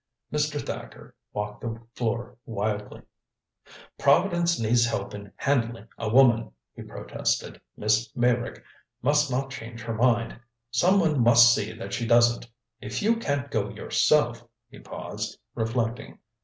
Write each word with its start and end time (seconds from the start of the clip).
Mr. 0.33 0.59
Thacker 0.59 1.13
walked 1.31 1.61
the 1.61 1.79
floor 1.93 2.35
wildly. 2.47 3.03
"Providence 3.99 4.59
needs 4.59 4.83
help 4.87 5.13
in 5.13 5.31
handling 5.35 5.89
a 5.95 6.09
woman," 6.09 6.53
he 6.73 6.81
protested. 6.81 7.61
"Miss 7.77 8.11
Meyrick 8.15 8.63
must 9.03 9.29
not 9.29 9.51
change 9.51 9.81
her 9.81 9.93
mind. 9.93 10.39
Some 10.71 10.99
one 10.99 11.21
must 11.21 11.53
see 11.53 11.71
that 11.73 11.93
she 11.93 12.07
doesn't. 12.07 12.49
If 12.79 13.03
you 13.03 13.17
can't 13.17 13.51
go 13.51 13.69
yourself" 13.69 14.43
He 14.71 14.79
paused, 14.79 15.37
reflecting. 15.53 16.17